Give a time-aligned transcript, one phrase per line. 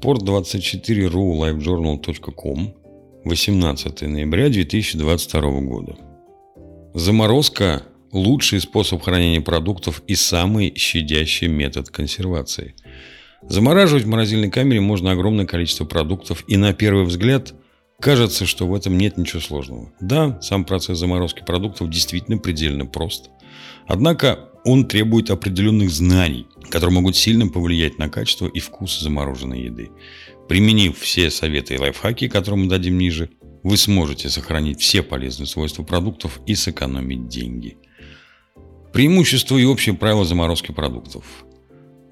[0.00, 2.74] sport24ru livejournal.com
[3.24, 5.96] 18 ноября 2022 года.
[6.94, 7.82] Заморозка–
[8.12, 12.74] лучший способ хранения продуктов и самый щадящий метод консервации.
[13.42, 17.54] Замораживать в морозильной камере можно огромное количество продуктов, и на первый взгляд
[18.00, 19.92] кажется, что в этом нет ничего сложного.
[20.00, 23.30] Да, сам процесс заморозки продуктов действительно предельно прост.
[23.86, 29.90] Однако он требует определенных знаний, которые могут сильно повлиять на качество и вкус замороженной еды.
[30.48, 33.30] Применив все советы и лайфхаки, которые мы дадим ниже,
[33.62, 37.76] вы сможете сохранить все полезные свойства продуктов и сэкономить деньги.
[38.92, 41.24] Преимущества и общие правила заморозки продуктов.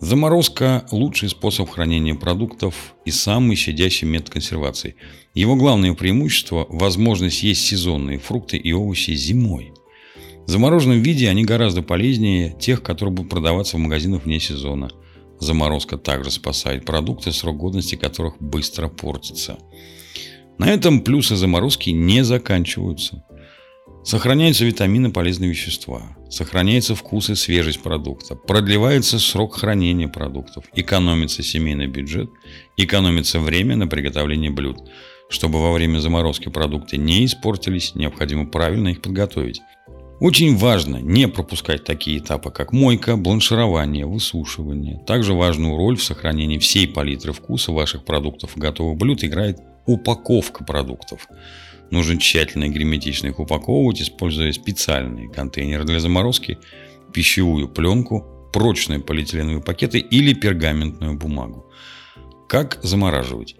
[0.00, 4.96] Заморозка– лучший способ хранения продуктов и самый щадящий метод консервации.
[5.34, 9.72] Его главное преимущество– возможность есть сезонные фрукты и овощи зимой–
[10.46, 14.90] в замороженном виде они гораздо полезнее тех, которые будут продаваться в магазинах вне сезона.
[15.40, 19.58] Заморозка также спасает продукты, срок годности которых быстро портится.
[20.58, 23.24] На этом плюсы заморозки не заканчиваются.
[24.04, 26.16] Сохраняются витамины, полезные вещества.
[26.30, 28.36] Сохраняется вкус и свежесть продукта.
[28.36, 30.64] Продлевается срок хранения продуктов.
[30.74, 32.30] Экономится семейный бюджет.
[32.76, 34.78] Экономится время на приготовление блюд.
[35.28, 39.60] Чтобы во время заморозки продукты не испортились, необходимо правильно их подготовить.
[40.18, 44.98] Очень важно не пропускать такие этапы, как мойка, бланширование, высушивание.
[45.06, 50.64] Также важную роль в сохранении всей палитры вкуса ваших продуктов и готовых блюд играет упаковка
[50.64, 51.28] продуктов.
[51.90, 56.58] Нужно тщательно и герметично их упаковывать, используя специальные контейнеры для заморозки,
[57.12, 61.70] пищевую пленку, прочные полиэтиленовые пакеты или пергаментную бумагу.
[62.48, 63.56] Как замораживать?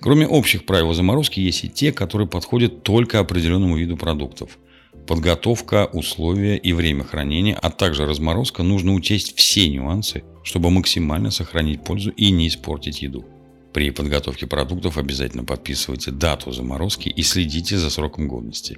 [0.00, 4.58] Кроме общих правил заморозки, есть и те, которые подходят только определенному виду продуктов–
[5.08, 11.82] Подготовка, условия и время хранения, а также разморозка нужно учесть все нюансы, чтобы максимально сохранить
[11.82, 13.24] пользу и не испортить еду.
[13.72, 18.76] При подготовке продуктов обязательно подписывайте дату заморозки и следите за сроком годности.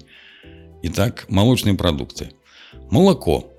[0.84, 2.30] Итак, молочные продукты.
[2.92, 3.52] Молоко.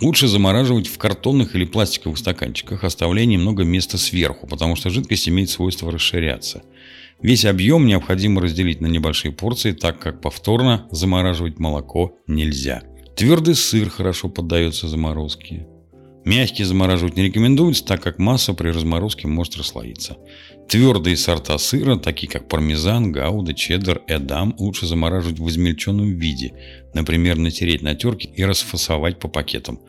[0.00, 5.50] Лучше замораживать в картонных или пластиковых стаканчиках, оставляя немного места сверху, потому что жидкость имеет
[5.50, 6.62] свойство расширяться–
[7.22, 12.82] Весь объем необходимо разделить на небольшие порции, так как повторно замораживать молоко нельзя.
[13.14, 15.66] Твердый сыр хорошо поддается заморозке.
[16.24, 20.18] Мягкий замораживать не рекомендуется, так как масса при разморозке может расслоиться.
[20.68, 26.52] Твердые сорта сыра, такие как пармезан, гауда, чеддер, эдам, лучше замораживать в измельченном виде,
[26.94, 29.80] например, натереть на терке и расфасовать по пакетам.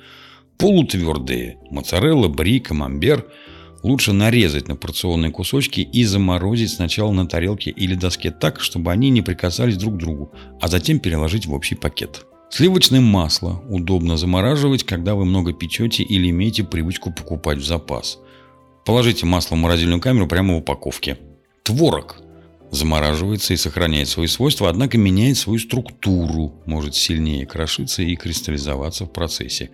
[0.57, 3.25] Полутвердые– моцарелла, бри, камамбер–
[3.83, 9.09] лучше нарезать на порционные кусочки и заморозить сначала на тарелке или доске так, чтобы они
[9.09, 12.25] не прикасались друг к другу, а затем переложить в общий пакет.
[12.51, 18.19] Сливочное масло удобно замораживать, когда вы много печете или имеете привычку покупать в запас.
[18.85, 21.17] Положите масло в морозильную камеру прямо в упаковке.
[21.63, 22.17] Творог
[22.69, 29.13] замораживается и сохраняет свои свойства, однако меняет свою структуру, может сильнее крошиться и кристаллизоваться в
[29.13, 29.71] процессе.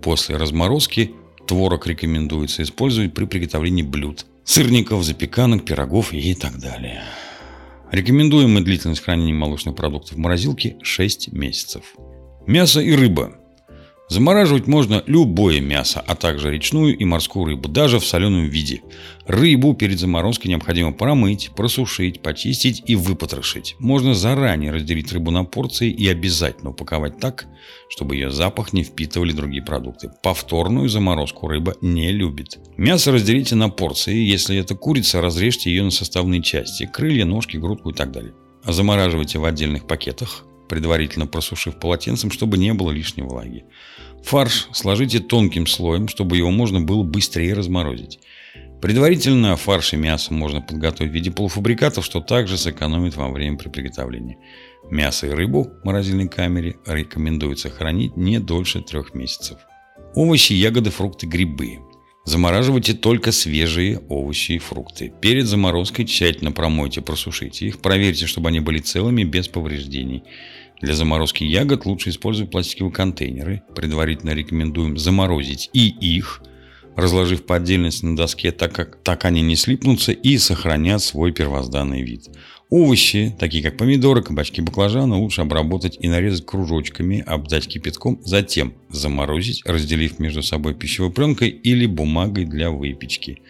[0.00, 1.12] После разморозки
[1.46, 7.02] Творог рекомендуется использовать при приготовлении блюд, сырников, запеканок, пирогов и так далее.
[7.92, 11.94] Рекомендуемая длительность хранения молочных продуктов в морозилке 6 месяцев.
[12.46, 13.32] Мясо и рыба.
[14.08, 18.82] Замораживать можно любое мясо, а также речную и морскую рыбу, даже в соленом виде.
[19.26, 23.74] Рыбу перед заморозкой необходимо промыть, просушить, почистить и выпотрошить.
[23.80, 27.46] Можно заранее разделить рыбу на порции и обязательно упаковать так,
[27.88, 30.12] чтобы ее запах не впитывали другие продукты.
[30.22, 32.60] Повторную заморозку рыба не любит.
[32.76, 34.14] Мясо разделите на порции.
[34.14, 36.86] Если это курица, разрежьте ее на составные части.
[36.86, 38.34] Крылья, ножки, грудку и так далее.
[38.62, 43.64] А замораживайте в отдельных пакетах предварительно просушив полотенцем, чтобы не было лишней влаги.
[44.22, 48.18] Фарш сложите тонким слоем, чтобы его можно было быстрее разморозить.
[48.80, 53.68] Предварительно фарш и мясо можно подготовить в виде полуфабрикатов, что также сэкономит вам время при
[53.68, 54.38] приготовлении.
[54.90, 59.58] Мясо и рыбу в морозильной камере рекомендуется хранить не дольше трех месяцев.
[60.14, 61.78] Овощи, ягоды, фрукты, грибы.
[62.26, 65.12] Замораживайте только свежие овощи и фрукты.
[65.20, 67.80] Перед заморозкой тщательно промойте, просушите их.
[67.80, 70.24] Проверьте, чтобы они были целыми, без повреждений.
[70.80, 73.62] Для заморозки ягод лучше использовать пластиковые контейнеры.
[73.76, 76.42] Предварительно рекомендуем заморозить и их,
[76.96, 82.02] разложив по отдельности на доске, так как так они не слипнутся и сохранят свой первозданный
[82.02, 82.30] вид.
[82.68, 89.62] Овощи, такие как помидоры, кабачки, баклажаны, лучше обработать и нарезать кружочками, обдать кипятком, затем заморозить,
[89.64, 93.42] разделив между собой пищевой пленкой или бумагой для выпечки.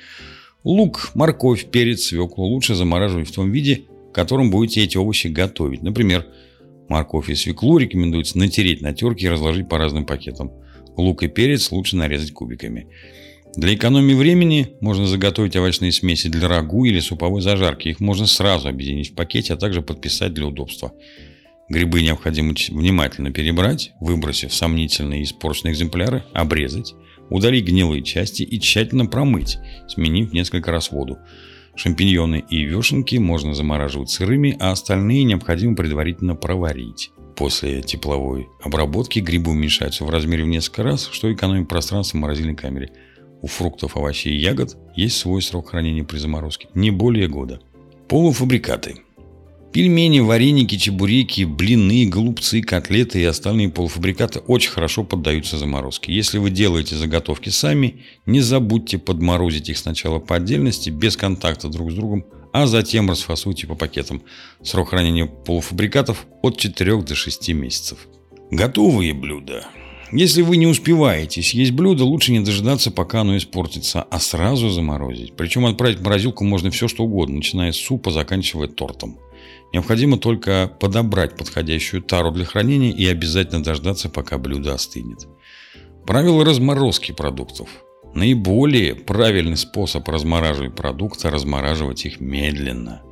[0.65, 5.83] Лук, морковь, перец, свеклу лучше замораживать в том виде, в котором будете эти овощи готовить.
[5.83, 6.27] Например,
[6.89, 10.51] морковь и свеклу рекомендуется натереть на терке и разложить по разным пакетам.
[10.97, 12.89] Лук и перец лучше нарезать кубиками.
[13.55, 17.89] Для экономии времени можно заготовить овощные смеси для рагу или суповой зажарки.
[17.89, 20.93] Их можно сразу объединить в пакете, а также подписать для удобства.
[21.69, 26.95] Грибы необходимо внимательно перебрать, выбросив сомнительные и испорченные экземпляры, обрезать,
[27.31, 29.59] удалить гнилые части и тщательно промыть,
[29.89, 31.19] сменив несколько раз воду.
[31.75, 37.11] Шампиньоны и вешенки можно замораживать сырыми, а остальные необходимо предварительно проварить.
[37.37, 42.55] После тепловой обработки грибы уменьшаются в размере в несколько раз, что экономит пространство в морозильной
[42.55, 42.93] камере.
[43.43, 47.61] У фруктов, овощей и ягод есть свой срок хранения при заморозке– не более года.
[48.09, 48.97] Полуфабрикаты–
[49.77, 56.15] Пельмени, вареники, чебуреки, блины, голубцы, котлеты и остальные полуфабрикаты очень хорошо поддаются заморозке.
[56.15, 61.91] Если вы делаете заготовки сами, не забудьте подморозить их сначала по отдельности, без контакта друг
[61.91, 62.25] с другом,
[62.55, 64.23] а затем расфасуйте по пакетам.
[64.63, 68.09] Срок хранения полуфабрикатов от 4 до 6 месяцев.
[68.51, 69.67] Готовые блюда.
[70.13, 75.35] Если вы не успеваете съесть блюдо, лучше не дожидаться, пока оно испортится, а сразу заморозить.
[75.37, 79.19] Причем отправить в морозилку можно все, что угодно, начиная с супа, заканчивая тортом.
[79.73, 85.27] Необходимо только подобрать подходящую тару для хранения и обязательно дождаться, пока блюдо остынет.
[86.07, 87.69] Правило разморозки продуктов.
[88.15, 93.03] Наиболее правильный способ размораживать продукты– размораживать их медленно.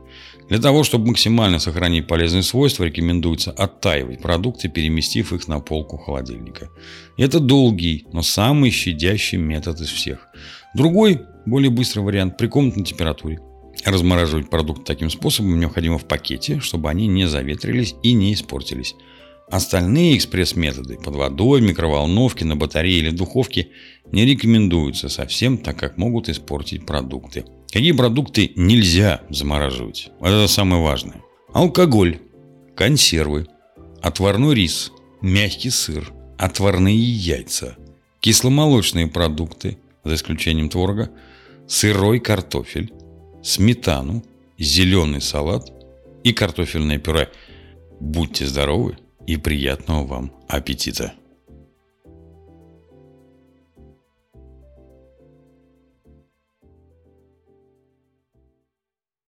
[0.48, 6.70] Для того, чтобы максимально сохранить полезные свойства, рекомендуется оттаивать продукты, переместив их на полку холодильника.
[7.16, 10.28] Это долгий, но самый щадящий метод из всех.
[10.74, 13.40] Другой, более быстрый вариант при комнатной температуре–
[13.84, 18.94] Размораживать продукты таким способом необходимо в пакете, чтобы они не заветрились и не испортились.
[19.50, 23.68] Остальные экспресс-методы под водой, микроволновке, на батарее или духовке
[24.10, 27.44] не рекомендуются совсем, так как могут испортить продукты.
[27.70, 30.10] Какие продукты нельзя замораживать?
[30.20, 31.20] Это самое важное.
[31.52, 32.20] Алкоголь,
[32.74, 33.46] консервы,
[34.00, 37.76] отварной рис, мягкий сыр, отварные яйца,
[38.20, 41.10] кисломолочные продукты, за исключением творога,
[41.66, 42.92] сырой картофель,
[43.42, 44.24] сметану,
[44.58, 45.72] зеленый салат
[46.22, 47.30] и картофельное пюре.
[48.00, 51.14] Будьте здоровы и приятного вам аппетита!